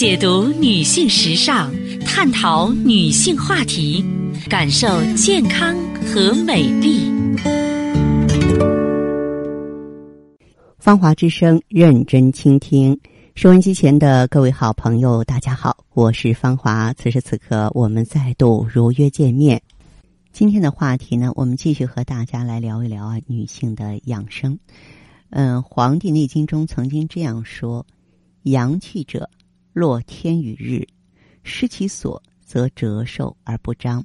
[0.00, 1.70] 解读女性时尚，
[2.06, 4.02] 探讨女性话题，
[4.48, 7.12] 感受健康和美丽。
[10.78, 12.98] 芳华之声，认真倾听。
[13.34, 16.94] 收音机前的各位好朋友，大家好，我是芳华。
[16.94, 19.60] 此时此刻，我们再度如约见面。
[20.32, 24.58] 今天的话题呢，我们继续和大家来聊一聊啊，女性的养生。
[25.28, 27.84] 嗯，《黄帝内经》中曾经这样说
[28.44, 29.28] ：“阳气者，
[29.72, 30.86] 若天与日，
[31.42, 34.04] 失其所，则折寿而不彰。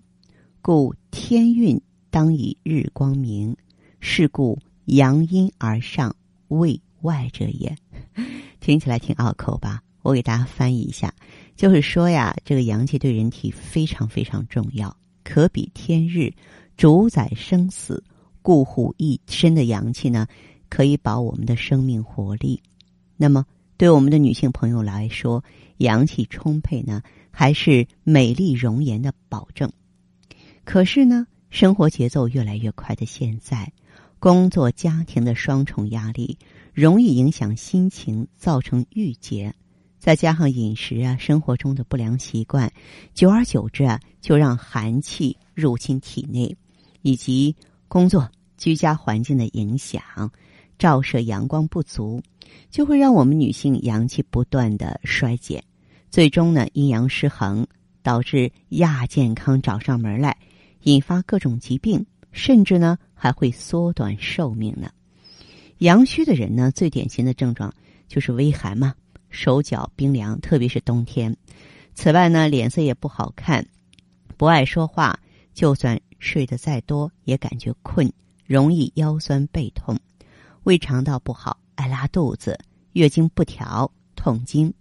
[0.62, 1.80] 故天运
[2.10, 3.56] 当以日光明，
[4.00, 6.16] 是故阳阴而上，
[6.50, 7.76] 为外者也。
[8.62, 9.82] ”听起来挺拗口吧？
[10.02, 11.14] 我给大家翻译一下，
[11.56, 14.96] 就是说呀，这个阳气对人体非常非常重要。
[15.24, 16.32] 可比天日，
[16.78, 18.04] 主宰生死，
[18.44, 20.28] 固护一身的阳气呢，
[20.70, 22.62] 可以保我们的生命活力。
[23.18, 23.46] 那么，
[23.78, 25.44] 对我们的女性朋友来说，
[25.78, 29.72] 阳气充沛呢，还是美丽容颜的保证。
[30.64, 33.72] 可是呢，生活节奏越来越快的现在，
[34.18, 36.38] 工作家庭的双重压力，
[36.74, 39.54] 容易影响心情，造成郁结。
[40.00, 42.72] 再加上饮食啊，生活中的不良习惯，
[43.14, 46.56] 久而久之啊，就让寒气入侵体内，
[47.02, 47.56] 以及
[47.88, 50.02] 工作居家环境的影响，
[50.78, 52.22] 照射阳光不足，
[52.70, 55.64] 就会让我们女性阳气不断的衰减，
[56.10, 57.66] 最终呢，阴阳失衡，
[58.02, 60.38] 导致亚健康找上门来，
[60.84, 64.92] 引发各种疾病，甚至呢，还会缩短寿命呢。
[65.80, 67.74] 阳虚的人呢，最典型的症状
[68.08, 68.94] 就是微寒嘛。
[69.30, 71.36] 手脚冰凉，特别是冬天。
[71.94, 73.68] 此外呢，脸色也不好看，
[74.38, 75.20] 不爱说话，
[75.54, 78.10] 就算睡得再多也感觉困，
[78.46, 80.00] 容易腰酸背痛，
[80.66, 82.60] 胃肠道不好，爱拉肚子，
[82.94, 84.74] 月经不调，痛经。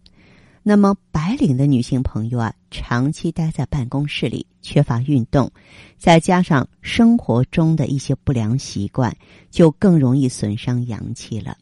[0.62, 5.52] 那么白领的女性朋友啊，长期待在办公室里，缺乏运动，
[5.98, 9.14] 再加上生活中的一些不良习惯，
[9.50, 11.54] 就更容易损伤阳气了。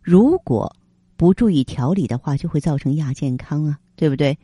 [0.00, 0.72] 如果
[1.16, 4.38] 不注意调理的话，就会造成亚健康啊，对不对？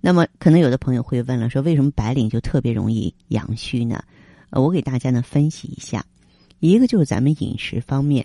[0.00, 4.00] 那么，可能有的朋友会问了，说为什么白领就特别容易阳虚呢？
[4.50, 6.06] 呃，我给大家呢分析一下，
[6.60, 8.24] 一个就是咱们饮食方面，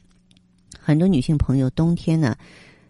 [0.88, 2.38] 很多女性朋友冬天呢，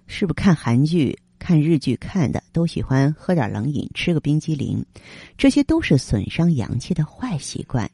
[0.06, 4.86] 是不是看韩剧、看日剧看的，都喜欢喝点冷饮，吃个冰激凌，
[5.36, 7.90] 这些都是损伤阳气的坏习惯。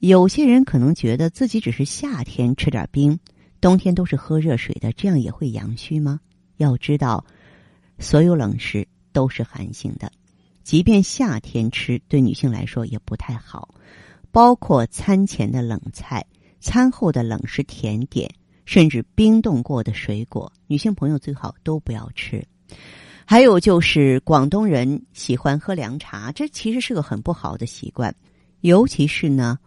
[0.00, 3.16] 有些人可能觉得自己只是夏天吃点冰，
[3.60, 6.18] 冬天都是喝热水的，这样也会阳虚吗？
[6.56, 7.24] 要知道，
[8.00, 10.10] 所有冷食都是寒性的，
[10.64, 13.72] 即便夏天吃，对女性来说也不太好。
[14.32, 16.26] 包括餐前的冷菜、
[16.58, 18.28] 餐后的冷食甜点，
[18.70, 22.46] 甚至冰冻过的水果，女性朋友最好都不要吃。
[23.24, 28.14] 还有就是广东人喜欢喝凉茶，这其实是个很不好的习惯。
[28.60, 29.58] 尤其是呢，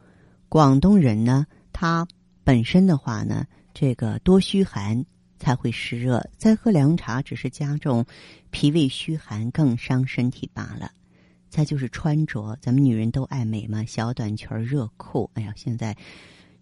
[0.48, 2.08] 广东人呢，他
[2.46, 5.06] 本身的话呢，这个多虚寒。
[5.38, 8.06] 才会湿热，再喝凉茶只是加重
[8.50, 10.90] 脾胃虚寒，更伤身体罢了。
[11.50, 15.30] 再就是穿着，咱们女人都爱美嘛，小短裙、热裤。
[15.34, 15.98] 哎呀，现在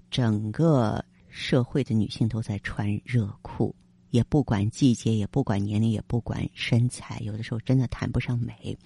[0.10, 1.01] 整个
[1.32, 3.74] 社会的女性都在穿热裤，
[4.10, 8.78] 也不管季节，也不管年龄，也不管身材，有的时候真的谈不上美。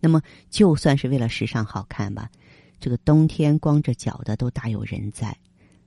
[0.00, 0.20] 那么，
[0.50, 2.28] 就算是为了时尚好看吧，
[2.80, 5.34] 这个冬天光着脚的都大有人在。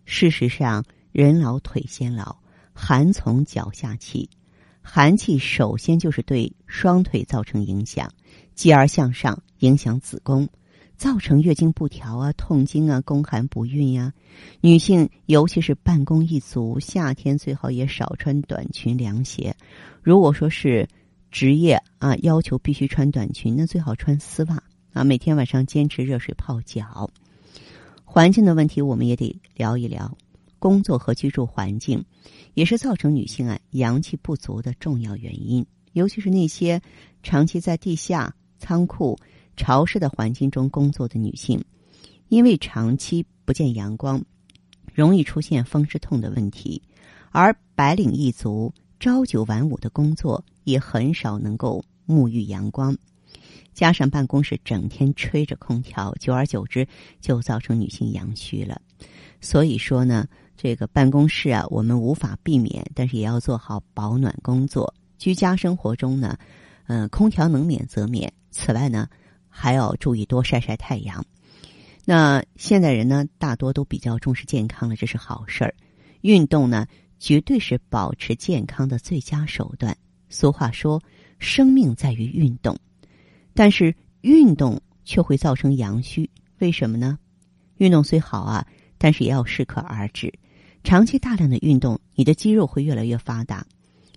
[0.05, 2.35] 事实上，人老腿先老。
[2.73, 4.29] 寒从脚下起，
[4.81, 8.09] 寒气首先就是对双腿造成影响，
[8.55, 10.47] 继而向上影响子宫，
[10.99, 14.13] 造成月经不调啊、痛经啊、宫寒不孕呀。
[14.59, 19.55] 女性尤其是办公一族，夏天最好也少穿短裙凉鞋。
[20.03, 20.89] 如果说是
[21.31, 24.61] 职业啊，要求必须穿短裙，那最好穿丝袜
[24.91, 25.05] 啊。
[25.05, 27.09] 每天晚上坚持热水泡脚。
[28.03, 30.17] 环境的问题，我们也得聊一聊。
[30.59, 32.03] 工作和居住环境，
[32.55, 35.65] 也是造成女性啊阳气不足的重要原因。
[35.93, 36.81] 尤其是那些
[37.23, 39.17] 长期在地下、仓库、
[39.59, 41.61] 潮湿的环境中工作的女性，
[42.29, 44.23] 因为长期不见阳光，
[44.93, 46.81] 容易出现风湿痛的问题。
[47.31, 52.97] 而白领一族朝九晚五的工作，也很少能够沐浴阳光，
[53.73, 56.87] 加上办公室整天吹着空调，久而久之
[57.19, 58.81] 就造成女性阳虚了。
[59.41, 60.25] 所以说呢。
[60.61, 64.93] 这个办公室啊，我们无法避免，但是也要做好保暖工作。
[65.17, 66.37] 居家生活中呢，
[66.87, 68.29] 嗯，空调能免则免。
[68.51, 69.07] 此外呢，
[69.49, 71.25] 还要注意多晒晒太阳。
[72.05, 75.75] 那现在人呢，大多都比较重视健康了，这是好事儿。
[76.21, 76.87] 运动呢，
[77.19, 79.95] 绝对是保持健康的最佳手段。
[80.29, 81.01] 俗话说，
[81.37, 82.77] 生命在于运动，
[83.53, 86.29] 但是运动却会造成阳虚，
[86.59, 87.17] 为什么呢？
[87.77, 88.65] 运动虽好啊，
[88.97, 90.33] 但是也要适可而止。
[90.83, 93.65] 长期大量的运动，你的肌肉会越来越发达，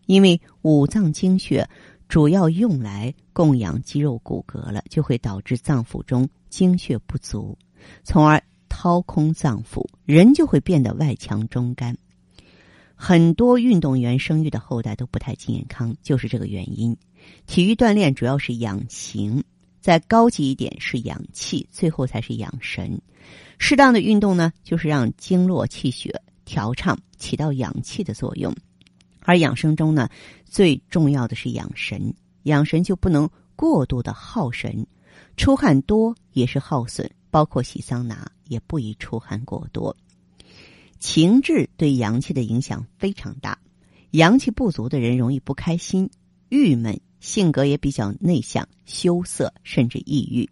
[0.06, 1.69] 因为五脏精血
[2.12, 7.56] 主要用来供养肌肉骨骼了，就会导致脏腑中精血不足，
[8.05, 11.97] 从而掏空脏腑，人就会变得外强中干。
[12.94, 16.94] 很多运动员生育的后代都不太健康，就是这个原因。
[17.47, 19.43] 体育锻炼主要是养形，
[19.81, 23.00] 再高级一点是养气，最后才是养神。
[23.56, 28.55] 适当的运动呢，就是让经络气血调畅，起到养气的作用。
[29.25, 30.09] 而养生中呢，
[30.45, 34.87] 最重要的是养神，养神就不能过度的耗神，
[35.37, 39.97] 出汗多也是耗损，包括洗桑拿也不宜出汗过多。
[40.99, 43.59] 情志对阳气的影响非常大，
[44.11, 46.11] 阳气不足的人容易不开心、
[46.49, 50.49] 郁闷，性格也比较内向、羞涩，甚至抑郁。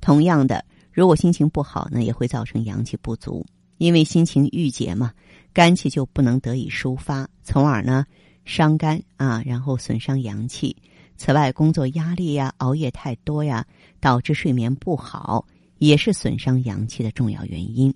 [0.00, 0.64] 同样的。
[0.92, 3.44] 如果心情不好呢，也会造成阳气不足，
[3.78, 5.12] 因为心情郁结嘛，
[5.52, 8.06] 肝气就不能得以抒发，从而呢
[8.44, 10.76] 伤肝啊，然后损伤阳气。
[11.16, 13.66] 此外，工作压力呀、熬夜太多呀，
[14.00, 15.46] 导致睡眠不好，
[15.78, 17.94] 也是损伤阳气的重要原因。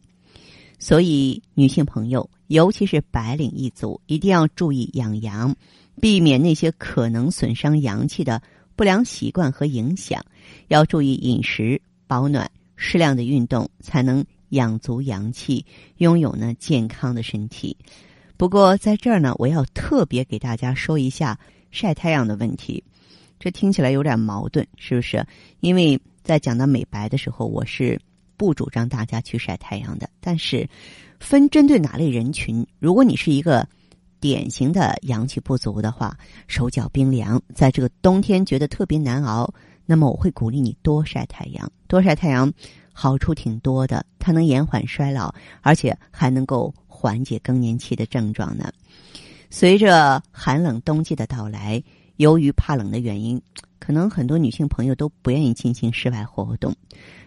[0.79, 5.55] 所以，女性朋友，尤其是白领一族，一定要注意养阳，
[6.01, 8.41] 避免那些可能损伤阳气的
[8.75, 10.25] 不良习惯和影响。
[10.69, 12.51] 要注意饮食，保暖。
[12.83, 15.65] 适量的运动才能养足阳气，
[15.97, 17.77] 拥有呢健康的身体。
[18.37, 21.39] 不过在这儿呢，我要特别给大家说一下
[21.71, 22.83] 晒太阳的问题。
[23.39, 25.27] 这听起来有点矛盾，是不是？
[25.61, 28.01] 因为在讲到美白的时候，我是
[28.37, 30.09] 不主张大家去晒太阳的。
[30.21, 30.69] 但是
[31.19, 33.67] 分针对哪类人群，如果你是一个
[34.21, 36.17] 典型的阳气不足的话，
[36.49, 39.53] 手脚冰凉，在这个冬天觉得特别难熬。
[39.87, 42.53] 那么我会鼓励你多晒太阳，多晒太阳，
[43.03, 44.05] 好处挺多的。
[44.19, 48.71] 它能延缓衰老，而且还能够缓解更年期的症状呢。
[49.49, 51.83] 随着寒冷冬季的到来，
[52.17, 53.41] 由于怕冷的原因，
[53.79, 56.77] 可能很多女性朋友都不愿意进行室外活动。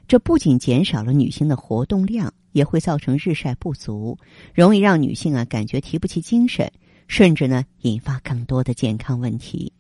[0.08, 4.16] 这不仅减少了女性的活动量，也会造成日晒不足，
[4.54, 6.72] 容易让女性啊感觉提不起精神，
[7.08, 9.74] 甚至呢引发更多的健康问题。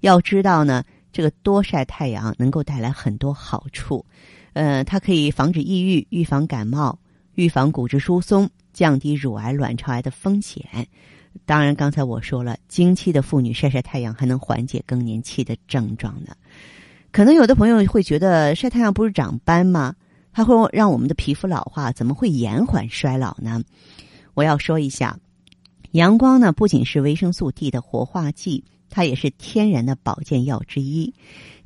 [0.00, 0.84] 要知道呢。
[1.12, 4.06] 这个多晒太阳能够带来很多好处，
[4.52, 6.98] 呃，它可以防止抑郁、预防感冒、
[7.34, 10.64] 预防骨质疏松、降低乳癌、卵巢癌的风险。
[11.46, 16.34] 当然，刚才我说了，经期的妇女晒晒太阳还能缓解更年期的症状呢。
[17.12, 19.94] 可能有的朋友会觉得晒太阳不是长斑吗？
[20.32, 23.62] 它会让我们的皮肤老化，怎么会延缓衰老呢？
[24.34, 25.18] 我要说一下，
[25.92, 28.64] 阳光呢不仅是维生素 D 的活化剂。
[28.90, 31.14] 它也是天然的保健药之一。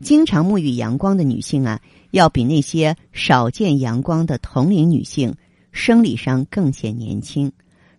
[0.01, 1.81] 经常沐浴阳光的女性啊，
[2.11, 5.35] 要比那些少见阳光的同龄女性，
[5.73, 7.51] 生理上更显年轻，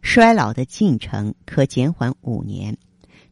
[0.01, 2.77] 衰老的进程可减缓五年。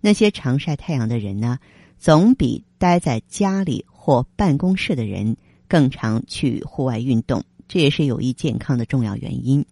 [0.01, 1.59] 那些常晒太阳的人呢，
[1.97, 5.37] 总比待在家里或办公室的人
[5.67, 9.65] 更常去户外运动，这也是有益健康的重要原因。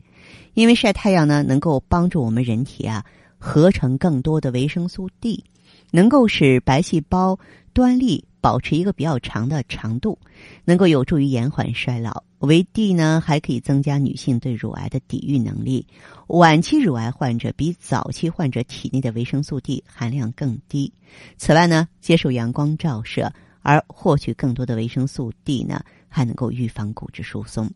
[0.54, 3.06] 因为晒太阳呢，能够帮助我们人体啊，
[3.38, 5.44] 合成更多的维生素 D。
[5.92, 7.38] 能够使白细胞
[7.74, 10.18] 端粒保持一个比较长的长度，
[10.66, 12.24] 能够有助于延缓衰老。
[12.40, 15.86] 维 D 呢，还可以增加女性对乳癌的抵御能力。
[16.26, 20.92] 晚期乳癌患者比早期患者体内的维生素 D 含量更低。
[21.38, 23.32] 此外呢，接受阳光照射
[23.62, 27.70] 而获取更多的维生素 D 呢，还能够预防骨质疏松。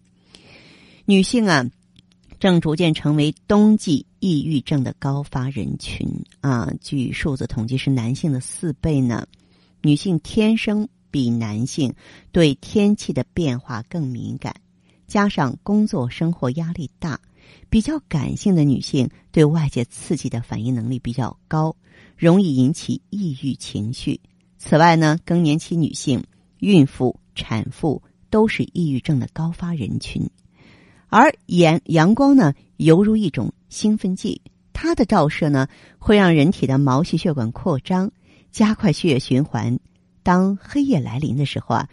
[1.06, 1.70] 女性啊。
[2.38, 6.10] 正逐渐成为冬季抑郁症的高发人群
[6.42, 6.74] 啊！
[6.82, 9.28] 据数字统计，是男性的四倍呢。
[9.84, 11.94] 女性天生比男性
[12.32, 14.56] 对天气的变化更敏感，
[15.06, 17.22] 加上工作生活压力大，
[17.70, 21.76] 比较感性的女性对外界刺激的反应能力比较高，
[22.18, 24.20] 容易引起抑郁情绪。
[24.58, 26.24] 此外呢，更年期女性、
[26.58, 28.02] 孕妇、产妇
[28.32, 30.28] 都是抑郁症的高发人群。
[31.08, 34.42] 而阳阳光呢，犹如一种兴奋剂，
[34.74, 38.12] 它的照射呢，会让人体的毛细血管扩张，
[38.52, 39.80] 加快血液循环。
[40.24, 41.90] 当黑夜来临的时候啊，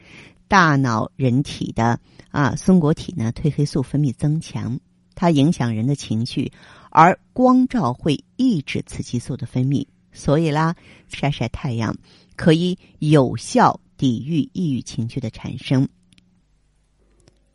[0.49, 2.01] 大脑人体的
[2.31, 4.81] 啊松果体呢，褪黑素分泌增强，
[5.15, 6.51] 它影响人的情绪，
[6.91, 9.87] 而光照会抑制雌激素的分泌。
[10.13, 10.75] 所以啦，
[11.09, 11.97] 晒晒太阳
[12.37, 15.89] 可以有效抵御抑郁情绪的产生。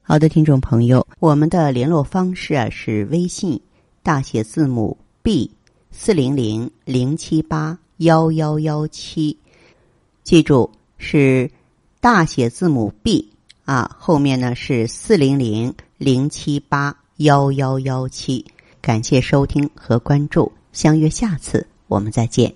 [0.10, 3.60] 好的，听众朋友，我们的联络方式啊是微信
[4.02, 5.52] 大写字母 B
[5.92, 9.38] 四零零零七八幺幺幺七。
[10.24, 11.52] 记住是
[12.00, 13.34] 大写字母 B
[13.66, 18.46] 啊，后面呢是四零零零七八幺幺幺七。
[18.80, 22.54] 感谢收听和关注，相约下次我们再见。